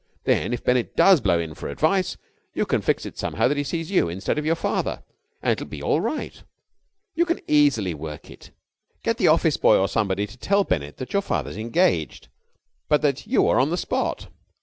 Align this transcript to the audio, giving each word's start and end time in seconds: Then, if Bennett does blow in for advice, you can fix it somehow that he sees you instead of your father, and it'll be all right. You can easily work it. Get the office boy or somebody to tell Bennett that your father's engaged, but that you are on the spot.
Then, 0.23 0.51
if 0.51 0.63
Bennett 0.63 0.95
does 0.95 1.21
blow 1.21 1.37
in 1.37 1.53
for 1.53 1.69
advice, 1.69 2.17
you 2.55 2.65
can 2.65 2.81
fix 2.81 3.05
it 3.05 3.19
somehow 3.19 3.47
that 3.47 3.55
he 3.55 3.63
sees 3.63 3.91
you 3.91 4.09
instead 4.09 4.39
of 4.39 4.47
your 4.47 4.55
father, 4.55 5.03
and 5.43 5.51
it'll 5.51 5.67
be 5.67 5.83
all 5.83 6.01
right. 6.01 6.41
You 7.13 7.23
can 7.23 7.39
easily 7.47 7.93
work 7.93 8.31
it. 8.31 8.49
Get 9.03 9.17
the 9.17 9.27
office 9.27 9.57
boy 9.57 9.77
or 9.77 9.87
somebody 9.87 10.25
to 10.25 10.37
tell 10.39 10.63
Bennett 10.63 10.97
that 10.97 11.13
your 11.13 11.21
father's 11.21 11.55
engaged, 11.57 12.29
but 12.89 13.03
that 13.03 13.27
you 13.27 13.47
are 13.47 13.59
on 13.59 13.69
the 13.69 13.77
spot. 13.77 14.27